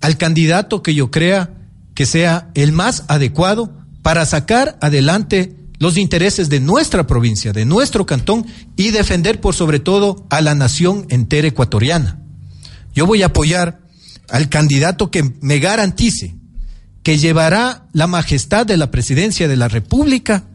al 0.00 0.16
candidato 0.16 0.82
que 0.82 0.94
yo 0.94 1.10
crea 1.10 1.50
que 1.94 2.06
sea 2.06 2.50
el 2.54 2.72
más 2.72 3.04
adecuado 3.08 3.72
para 4.02 4.26
sacar 4.26 4.78
adelante 4.80 5.56
los 5.78 5.96
intereses 5.96 6.48
de 6.48 6.60
nuestra 6.60 7.06
provincia, 7.06 7.52
de 7.52 7.64
nuestro 7.64 8.06
cantón 8.06 8.46
y 8.76 8.90
defender 8.90 9.40
por 9.40 9.54
sobre 9.54 9.80
todo 9.80 10.26
a 10.30 10.40
la 10.40 10.54
nación 10.54 11.06
entera 11.10 11.48
ecuatoriana. 11.48 12.20
Yo 12.94 13.06
voy 13.06 13.22
a 13.22 13.26
apoyar 13.26 13.80
al 14.28 14.48
candidato 14.48 15.10
que 15.10 15.22
me 15.40 15.58
garantice 15.58 16.34
que 17.02 17.18
llevará 17.18 17.86
la 17.92 18.06
majestad 18.06 18.66
de 18.66 18.76
la 18.76 18.90
presidencia 18.90 19.48
de 19.48 19.56
la 19.56 19.68
República 19.68 20.48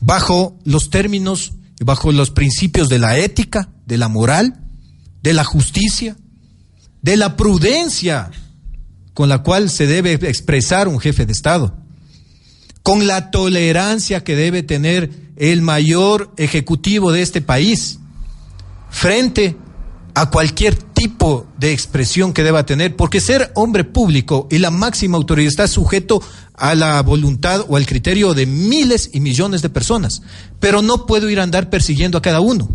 bajo 0.00 0.58
los 0.64 0.90
términos, 0.90 1.52
bajo 1.80 2.10
los 2.10 2.30
principios 2.30 2.88
de 2.88 2.98
la 2.98 3.18
ética, 3.18 3.70
de 3.86 3.98
la 3.98 4.08
moral, 4.08 4.60
de 5.22 5.34
la 5.34 5.44
justicia, 5.44 6.16
de 7.02 7.16
la 7.16 7.36
prudencia 7.36 8.30
con 9.14 9.28
la 9.28 9.42
cual 9.42 9.70
se 9.70 9.86
debe 9.86 10.14
expresar 10.14 10.88
un 10.88 10.98
jefe 10.98 11.26
de 11.26 11.32
Estado, 11.32 11.76
con 12.82 13.06
la 13.06 13.30
tolerancia 13.30 14.24
que 14.24 14.36
debe 14.36 14.62
tener 14.62 15.10
el 15.36 15.62
mayor 15.62 16.32
ejecutivo 16.36 17.12
de 17.12 17.22
este 17.22 17.40
país 17.40 17.98
frente 18.90 19.56
a 20.14 20.30
cualquier 20.30 20.74
tipo 20.74 21.46
de 21.58 21.72
expresión 21.72 22.32
que 22.32 22.42
deba 22.42 22.66
tener, 22.66 22.96
porque 22.96 23.20
ser 23.20 23.52
hombre 23.54 23.84
público 23.84 24.48
y 24.50 24.58
la 24.58 24.70
máxima 24.70 25.16
autoridad 25.16 25.48
está 25.48 25.68
sujeto 25.68 26.22
a 26.54 26.74
la 26.74 27.00
voluntad 27.02 27.64
o 27.68 27.76
al 27.76 27.86
criterio 27.86 28.34
de 28.34 28.46
miles 28.46 29.10
y 29.12 29.20
millones 29.20 29.62
de 29.62 29.70
personas, 29.70 30.22
pero 30.58 30.82
no 30.82 31.06
puedo 31.06 31.30
ir 31.30 31.40
a 31.40 31.44
andar 31.44 31.70
persiguiendo 31.70 32.18
a 32.18 32.22
cada 32.22 32.40
uno. 32.40 32.68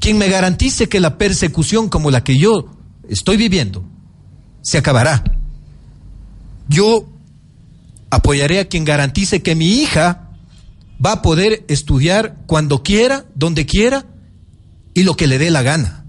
Quien 0.00 0.18
me 0.18 0.28
garantice 0.28 0.88
que 0.88 1.00
la 1.00 1.18
persecución 1.18 1.88
como 1.88 2.10
la 2.10 2.24
que 2.24 2.38
yo 2.38 2.70
estoy 3.08 3.36
viviendo 3.36 3.84
se 4.62 4.78
acabará. 4.78 5.24
Yo 6.68 7.13
apoyaré 8.14 8.60
a 8.60 8.68
quien 8.68 8.84
garantice 8.84 9.42
que 9.42 9.54
mi 9.54 9.82
hija 9.82 10.30
va 11.04 11.12
a 11.12 11.22
poder 11.22 11.64
estudiar 11.68 12.36
cuando 12.46 12.82
quiera, 12.82 13.24
donde 13.34 13.66
quiera 13.66 14.06
y 14.94 15.02
lo 15.02 15.16
que 15.16 15.26
le 15.26 15.38
dé 15.38 15.50
la 15.50 15.62
gana. 15.62 16.04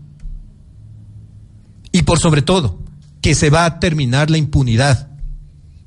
Y 1.91 2.03
por 2.03 2.19
sobre 2.19 2.41
todo, 2.41 2.79
que 3.21 3.35
se 3.35 3.49
va 3.49 3.65
a 3.65 3.79
terminar 3.79 4.29
la 4.29 4.37
impunidad. 4.37 5.09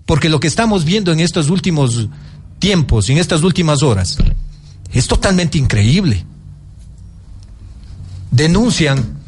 Porque 0.06 0.28
lo 0.28 0.40
que 0.40 0.48
estamos 0.48 0.84
viendo 0.84 1.12
en 1.12 1.20
estos 1.20 1.50
últimos 1.50 2.08
tiempos, 2.58 3.08
en 3.10 3.18
estas 3.18 3.42
últimas 3.42 3.82
horas, 3.82 4.18
es 4.92 5.06
totalmente 5.06 5.58
increíble. 5.58 6.24
Denuncian 8.30 9.18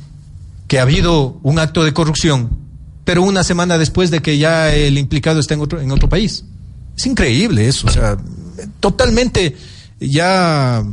que 0.67 0.79
ha 0.79 0.83
habido 0.83 1.39
un 1.43 1.59
acto 1.59 1.85
de 1.85 1.93
corrupción, 1.93 2.59
pero 3.05 3.23
una 3.23 3.45
semana 3.45 3.79
después 3.79 4.11
de 4.11 4.21
que 4.21 4.39
ya 4.39 4.75
el 4.75 4.99
implicado 4.99 5.39
está 5.39 5.55
en 5.55 5.61
otro, 5.61 5.81
en 5.81 5.93
otro 5.93 6.09
país. 6.09 6.45
Es 7.01 7.07
increíble 7.07 7.67
eso, 7.67 7.87
o 7.87 7.91
sea, 7.91 8.19
totalmente 8.79 9.57
ya 9.99 10.85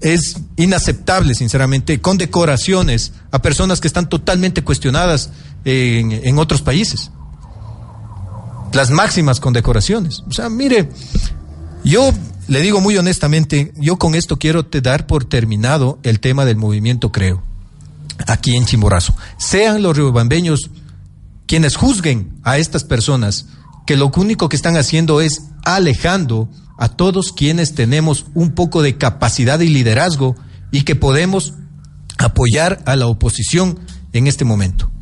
es 0.00 0.36
inaceptable, 0.56 1.34
sinceramente, 1.34 2.00
condecoraciones 2.00 3.12
a 3.32 3.42
personas 3.42 3.80
que 3.80 3.88
están 3.88 4.08
totalmente 4.08 4.62
cuestionadas 4.62 5.30
en, 5.64 6.38
otros 6.38 6.62
países. 6.62 7.10
Las 8.72 8.92
máximas 8.92 9.40
condecoraciones. 9.40 10.22
O 10.28 10.32
sea, 10.32 10.48
mire, 10.48 10.88
yo 11.82 12.12
le 12.46 12.60
digo 12.60 12.80
muy 12.80 12.96
honestamente, 12.96 13.72
yo 13.78 13.98
con 13.98 14.14
esto 14.14 14.38
quiero 14.38 14.64
te 14.64 14.80
dar 14.80 15.08
por 15.08 15.24
terminado 15.24 15.98
el 16.04 16.20
tema 16.20 16.44
del 16.44 16.56
movimiento 16.56 17.10
Creo, 17.10 17.42
aquí 18.28 18.54
en 18.54 18.64
Chimborazo. 18.64 19.12
Sean 19.38 19.82
los 19.82 19.96
riobambeños 19.96 20.70
quienes 21.48 21.74
juzguen 21.74 22.38
a 22.44 22.58
estas 22.58 22.84
personas 22.84 23.46
que 23.90 23.96
lo 23.96 24.12
único 24.14 24.48
que 24.48 24.54
están 24.54 24.76
haciendo 24.76 25.20
es 25.20 25.46
alejando 25.64 26.48
a 26.78 26.90
todos 26.90 27.32
quienes 27.32 27.74
tenemos 27.74 28.26
un 28.34 28.52
poco 28.52 28.82
de 28.82 28.96
capacidad 28.96 29.58
y 29.58 29.68
liderazgo 29.68 30.36
y 30.70 30.82
que 30.82 30.94
podemos 30.94 31.54
apoyar 32.16 32.84
a 32.86 32.94
la 32.94 33.08
oposición 33.08 33.80
en 34.12 34.28
este 34.28 34.44
momento. 34.44 34.92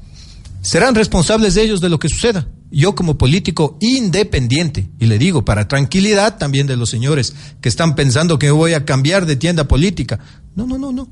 Serán 0.62 0.94
responsables 0.94 1.52
de 1.52 1.64
ellos 1.64 1.82
de 1.82 1.90
lo 1.90 1.98
que 1.98 2.08
suceda. 2.08 2.48
Yo 2.70 2.94
como 2.94 3.18
político 3.18 3.76
independiente, 3.82 4.88
y 4.98 5.04
le 5.04 5.18
digo 5.18 5.44
para 5.44 5.68
tranquilidad 5.68 6.38
también 6.38 6.66
de 6.66 6.78
los 6.78 6.88
señores 6.88 7.34
que 7.60 7.68
están 7.68 7.94
pensando 7.94 8.38
que 8.38 8.50
voy 8.50 8.72
a 8.72 8.86
cambiar 8.86 9.26
de 9.26 9.36
tienda 9.36 9.68
política. 9.68 10.18
No, 10.56 10.66
no, 10.66 10.78
no, 10.78 10.92
no. 10.92 11.10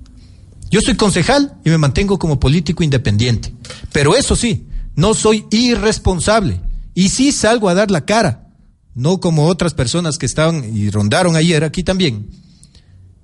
Yo 0.71 0.81
soy 0.81 0.97
concejal 0.97 1.59
y 1.63 1.69
me 1.69 1.77
mantengo 1.77 2.19
como 2.19 2.41
político 2.41 2.83
independiente. 2.83 3.53
Pero 3.93 4.17
eso 4.17 4.35
sí, 4.35 4.67
no 4.95 5.13
soy 5.13 5.45
irresponsable. 5.51 6.63
Y 6.97 7.11
sí 7.11 7.31
salgo 7.31 7.69
a 7.69 7.75
dar 7.75 7.93
la 7.93 8.05
cara 8.05 8.47
no 8.97 9.21
como 9.21 9.47
otras 9.47 9.75
personas 9.75 10.17
que 10.17 10.27
estaban 10.27 10.75
y 10.75 10.91
rondaron 10.91 11.37
ayer 11.37 11.63
aquí 11.63 11.85
también, 11.85 12.31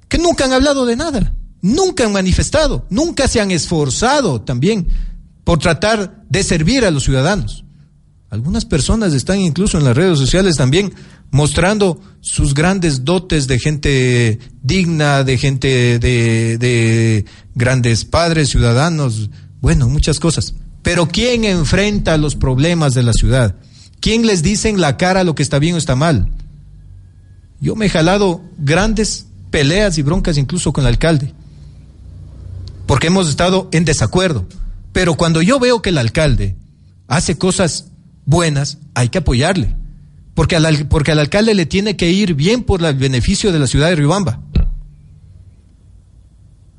que 0.07 0.19
nunca 0.19 0.45
han 0.45 0.53
hablado 0.53 0.85
de 0.85 0.97
nada, 0.97 1.35
nunca 1.63 2.05
han 2.05 2.13
manifestado, 2.13 2.87
nunca 2.91 3.27
se 3.27 3.41
han 3.41 3.51
esforzado 3.51 4.43
también 4.43 4.87
por 5.45 5.59
tratar 5.59 6.25
de 6.29 6.45
servir 6.45 6.85
a 6.85 6.91
los 6.91 7.05
ciudadanos. 7.05 7.65
Algunas 8.29 8.67
personas 8.67 9.15
están 9.15 9.41
incluso 9.41 9.79
en 9.79 9.85
las 9.85 9.97
redes 9.97 10.19
sociales 10.19 10.57
también 10.57 10.93
mostrando 11.31 12.01
sus 12.21 12.53
grandes 12.53 13.05
dotes 13.05 13.47
de 13.47 13.59
gente 13.59 14.39
digna, 14.63 15.25
de 15.25 15.39
gente 15.39 15.99
de, 15.99 16.59
de 16.59 17.25
grandes 17.55 18.05
padres, 18.05 18.51
ciudadanos, 18.51 19.31
bueno, 19.63 19.89
muchas 19.89 20.21
cosas. 20.21 20.55
Pero 20.83 21.09
¿quién 21.09 21.45
enfrenta 21.45 22.17
los 22.17 22.35
problemas 22.35 22.95
de 22.95 23.03
la 23.03 23.13
ciudad? 23.13 23.55
¿Quién 24.01 24.27
les 24.27 24.43
dice 24.43 24.69
en 24.69 24.81
la 24.81 24.97
cara 24.97 25.25
lo 25.25 25.35
que 25.35 25.43
está 25.43 25.59
bien 25.59 25.77
o 25.77 25.79
está 25.79 25.95
mal? 25.95 26.29
Yo 27.61 27.77
me 27.77 27.87
he 27.87 27.91
jalado 27.91 28.43
grandes 28.59 29.27
peleas 29.51 29.97
y 29.99 30.03
broncas 30.03 30.37
incluso 30.39 30.73
con 30.73 30.83
el 30.83 30.89
alcalde, 30.89 31.33
porque 32.87 33.07
hemos 33.07 33.29
estado 33.29 33.69
en 33.71 33.85
desacuerdo. 33.85 34.47
Pero 34.93 35.15
cuando 35.15 35.41
yo 35.41 35.61
veo 35.61 35.81
que 35.81 35.91
el 35.91 35.99
alcalde 35.99 36.57
hace 37.07 37.39
cosas 37.39 37.87
buenas, 38.27 38.79
hay 38.95 39.09
que 39.09 39.19
apoyarle, 39.19 39.77
porque 40.35 40.57
al, 40.57 40.89
porque 40.89 41.13
al 41.13 41.21
alcalde 41.21 41.55
le 41.55 41.67
tiene 41.67 41.97
que 41.97 42.11
ir 42.11 42.35
bien 42.35 42.65
por 42.65 42.85
el 42.85 42.97
beneficio 42.97 43.53
de 43.53 43.61
la 43.61 43.69
ciudad 43.69 43.91
de 43.91 43.97
Riobamba. 43.97 44.41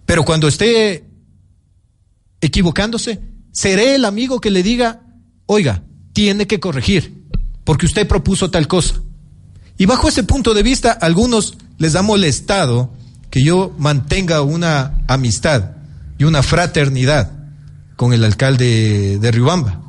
Pero 0.05 0.25
cuando 0.25 0.49
esté 0.49 1.05
equivocándose, 2.41 3.21
seré 3.53 3.95
el 3.95 4.03
amigo 4.03 4.41
que 4.41 4.51
le 4.51 4.61
diga, 4.63 5.03
oiga, 5.45 5.83
tiene 6.11 6.45
que 6.47 6.59
corregir, 6.59 7.23
porque 7.63 7.85
usted 7.85 8.05
propuso 8.05 8.51
tal 8.51 8.67
cosa. 8.67 8.95
Y 9.77 9.85
bajo 9.85 10.09
ese 10.09 10.23
punto 10.23 10.53
de 10.53 10.63
vista, 10.63 10.91
a 10.91 11.05
algunos 11.05 11.57
les 11.77 11.95
ha 11.95 12.01
molestado 12.01 12.91
que 13.29 13.43
yo 13.43 13.73
mantenga 13.77 14.41
una 14.41 15.03
amistad 15.07 15.71
y 16.17 16.25
una 16.25 16.43
fraternidad 16.43 17.31
con 17.95 18.13
el 18.13 18.23
alcalde 18.23 19.17
de 19.19 19.31
Riobamba. 19.31 19.81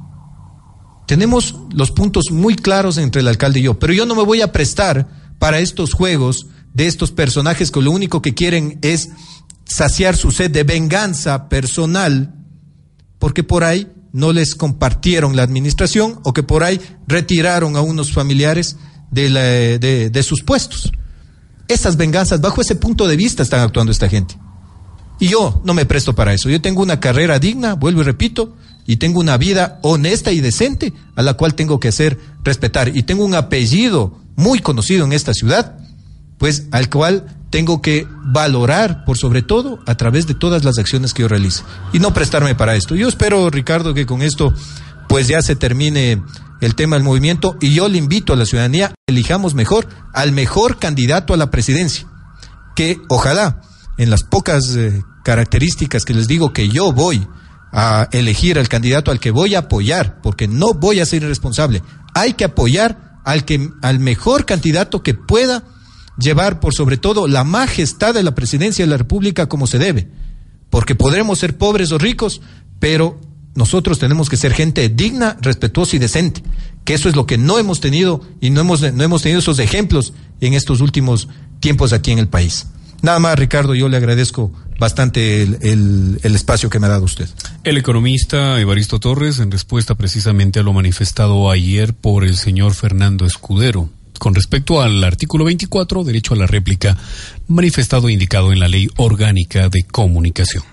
Tenemos 1.06 1.54
los 1.74 1.90
puntos 1.90 2.30
muy 2.30 2.56
claros 2.56 2.96
entre 2.96 3.20
el 3.20 3.28
alcalde 3.28 3.60
y 3.60 3.64
yo, 3.64 3.78
pero 3.78 3.92
yo 3.92 4.06
no 4.06 4.14
me 4.14 4.22
voy 4.22 4.40
a 4.40 4.52
prestar 4.52 5.08
para 5.38 5.58
estos 5.58 5.92
juegos 5.92 6.46
de 6.72 6.86
estos 6.86 7.10
personajes 7.10 7.70
que 7.70 7.82
lo 7.82 7.90
único 7.90 8.22
que 8.22 8.34
quieren 8.34 8.78
es 8.82 9.10
saciar 9.66 10.16
su 10.16 10.30
sed 10.30 10.50
de 10.50 10.64
venganza 10.64 11.48
personal, 11.48 12.34
porque 13.24 13.42
por 13.42 13.64
ahí 13.64 13.90
no 14.12 14.34
les 14.34 14.54
compartieron 14.54 15.34
la 15.34 15.44
administración 15.44 16.20
o 16.24 16.34
que 16.34 16.42
por 16.42 16.62
ahí 16.62 16.78
retiraron 17.06 17.74
a 17.74 17.80
unos 17.80 18.12
familiares 18.12 18.76
de, 19.10 20.22
sus 20.22 20.42
puestos. 20.42 20.92
Esas 21.66 21.96
venganzas, 21.96 22.42
bajo 22.42 22.60
ese 22.60 22.76
punto 22.76 23.06
de 23.08 23.16
vista, 23.16 23.42
están 23.42 23.60
actuando 23.60 23.92
esta 23.92 24.10
gente. 24.10 24.36
Y 25.18 25.28
yo 25.28 25.62
no 25.64 25.72
me 25.72 25.86
presto 25.86 26.14
para 26.14 26.34
eso. 26.34 26.50
Yo 26.50 26.60
tengo 26.60 26.82
una 26.82 27.00
carrera 27.00 27.38
digna, 27.38 27.72
vuelvo 27.76 28.02
y 28.02 28.04
repito, 28.04 28.56
y 28.86 28.96
tengo 28.96 29.20
una 29.20 29.38
vida 29.38 29.78
honesta 29.80 30.30
y 30.30 30.42
decente 30.42 30.92
a 31.16 31.22
la 31.22 31.32
cual 31.32 31.54
tengo 31.54 31.80
que 31.80 31.88
hacer 31.88 32.18
respetar. 32.44 32.94
Y 32.94 33.04
tengo 33.04 33.24
un 33.24 33.34
apellido 33.34 34.20
muy 34.36 34.58
conocido 34.58 35.06
en 35.06 35.14
esta 35.14 35.32
ciudad, 35.32 35.78
pues 36.36 36.66
al 36.72 36.90
cual 36.90 37.43
tengo 37.54 37.80
que 37.80 38.08
valorar 38.24 39.04
por 39.04 39.16
sobre 39.16 39.40
todo 39.40 39.78
a 39.86 39.94
través 39.94 40.26
de 40.26 40.34
todas 40.34 40.64
las 40.64 40.76
acciones 40.76 41.14
que 41.14 41.22
yo 41.22 41.28
realice 41.28 41.62
y 41.92 42.00
no 42.00 42.12
prestarme 42.12 42.56
para 42.56 42.74
esto. 42.74 42.96
Yo 42.96 43.06
espero, 43.06 43.48
Ricardo, 43.48 43.94
que 43.94 44.06
con 44.06 44.22
esto 44.22 44.52
pues 45.08 45.28
ya 45.28 45.40
se 45.40 45.54
termine 45.54 46.20
el 46.60 46.74
tema 46.74 46.96
del 46.96 47.04
movimiento 47.04 47.56
y 47.60 47.72
yo 47.72 47.88
le 47.88 47.98
invito 47.98 48.32
a 48.32 48.36
la 48.36 48.44
ciudadanía, 48.44 48.92
elijamos 49.06 49.54
mejor 49.54 49.86
al 50.12 50.32
mejor 50.32 50.80
candidato 50.80 51.32
a 51.32 51.36
la 51.36 51.52
presidencia, 51.52 52.08
que 52.74 52.98
ojalá 53.08 53.60
en 53.98 54.10
las 54.10 54.24
pocas 54.24 54.74
eh, 54.74 55.04
características 55.22 56.04
que 56.04 56.14
les 56.14 56.26
digo 56.26 56.52
que 56.52 56.68
yo 56.68 56.90
voy 56.90 57.24
a 57.72 58.08
elegir 58.10 58.58
al 58.58 58.68
candidato 58.68 59.12
al 59.12 59.20
que 59.20 59.30
voy 59.30 59.54
a 59.54 59.60
apoyar, 59.60 60.20
porque 60.22 60.48
no 60.48 60.74
voy 60.74 60.98
a 60.98 61.06
ser 61.06 61.22
irresponsable, 61.22 61.84
hay 62.14 62.32
que 62.32 62.46
apoyar 62.46 63.20
al 63.24 63.44
que 63.44 63.70
al 63.80 64.00
mejor 64.00 64.44
candidato 64.44 65.04
que 65.04 65.14
pueda 65.14 65.62
llevar 66.18 66.60
por 66.60 66.74
sobre 66.74 66.96
todo 66.96 67.26
la 67.26 67.44
majestad 67.44 68.14
de 68.14 68.22
la 68.22 68.34
presidencia 68.34 68.84
de 68.84 68.90
la 68.90 68.96
República 68.96 69.48
como 69.48 69.66
se 69.66 69.78
debe, 69.78 70.08
porque 70.70 70.94
podremos 70.94 71.38
ser 71.38 71.56
pobres 71.56 71.92
o 71.92 71.98
ricos, 71.98 72.40
pero 72.78 73.20
nosotros 73.54 73.98
tenemos 73.98 74.28
que 74.28 74.36
ser 74.36 74.52
gente 74.52 74.88
digna, 74.88 75.36
respetuosa 75.40 75.96
y 75.96 75.98
decente, 75.98 76.42
que 76.84 76.94
eso 76.94 77.08
es 77.08 77.16
lo 77.16 77.26
que 77.26 77.38
no 77.38 77.58
hemos 77.58 77.80
tenido 77.80 78.20
y 78.40 78.50
no 78.50 78.60
hemos, 78.60 78.80
no 78.92 79.02
hemos 79.02 79.22
tenido 79.22 79.40
esos 79.40 79.58
ejemplos 79.58 80.12
en 80.40 80.54
estos 80.54 80.80
últimos 80.80 81.28
tiempos 81.60 81.92
aquí 81.92 82.10
en 82.10 82.18
el 82.18 82.28
país. 82.28 82.66
Nada 83.02 83.18
más, 83.18 83.38
Ricardo, 83.38 83.74
yo 83.74 83.88
le 83.88 83.96
agradezco 83.96 84.50
bastante 84.78 85.42
el, 85.42 85.58
el, 86.22 86.34
espacio 86.34 86.70
que 86.70 86.78
me 86.78 86.86
ha 86.86 86.90
dado 86.90 87.04
usted. 87.04 87.28
El 87.62 87.76
economista 87.76 88.58
Evaristo 88.60 88.98
Torres, 88.98 89.38
en 89.38 89.50
respuesta 89.50 89.94
precisamente 89.94 90.58
a 90.58 90.62
lo 90.62 90.72
manifestado 90.72 91.50
ayer 91.50 91.94
por 91.94 92.24
el 92.24 92.36
señor 92.36 92.74
Fernando 92.74 93.26
Escudero, 93.26 93.90
con 94.18 94.34
respecto 94.34 94.80
al 94.80 95.04
artículo 95.04 95.44
24, 95.44 96.02
derecho 96.02 96.34
a 96.34 96.38
la 96.38 96.46
réplica, 96.46 96.96
manifestado 97.46 98.08
e 98.08 98.12
indicado 98.12 98.52
en 98.52 98.60
la 98.60 98.68
ley 98.68 98.88
orgánica 98.96 99.68
de 99.68 99.84
comunicación. 99.84 100.64